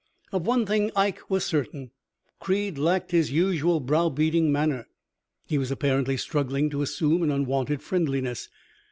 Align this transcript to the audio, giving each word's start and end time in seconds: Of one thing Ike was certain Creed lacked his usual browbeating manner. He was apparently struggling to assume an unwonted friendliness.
Of 0.31 0.47
one 0.47 0.65
thing 0.65 0.89
Ike 0.95 1.29
was 1.29 1.45
certain 1.45 1.91
Creed 2.39 2.79
lacked 2.79 3.11
his 3.11 3.29
usual 3.31 3.79
browbeating 3.79 4.51
manner. 4.51 4.87
He 5.45 5.59
was 5.59 5.69
apparently 5.69 6.17
struggling 6.17 6.71
to 6.71 6.81
assume 6.81 7.21
an 7.21 7.29
unwonted 7.29 7.83
friendliness. 7.83 8.49